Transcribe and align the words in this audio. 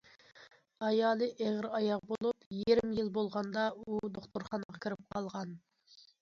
ئايالى 0.85 1.27
ئېغىر 1.33 1.67
ئاياغ 1.79 2.01
بولۇپ 2.11 2.47
يېرىم 2.61 2.95
يىل 3.01 3.11
بولغاندا، 3.19 3.67
ئۇ 3.83 4.01
دوختۇرخانىغا 4.17 4.83
كىرىپ 4.87 5.05
قالغان. 5.15 5.55